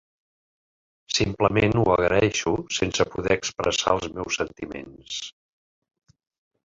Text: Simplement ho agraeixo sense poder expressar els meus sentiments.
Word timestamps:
Simplement 1.17 1.77
ho 1.81 1.83
agraeixo 1.95 2.53
sense 2.79 3.07
poder 3.17 3.37
expressar 3.37 3.95
els 3.99 4.09
meus 4.17 4.41
sentiments. 4.43 5.21